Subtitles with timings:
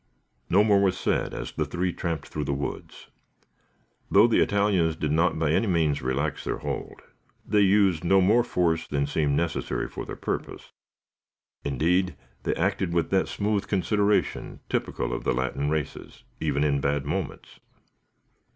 [0.49, 3.09] No more was said as the three tramped through the woods.
[4.09, 7.03] Though the Italians did not by any means relax their hold,
[7.45, 10.71] they used no more force than seemed necessary for their purpose.
[11.63, 17.05] Indeed, they acted with that smooth consideration typical of the Latin races, even in bad
[17.05, 17.59] moments.